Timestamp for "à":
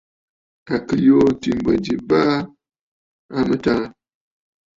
0.73-0.75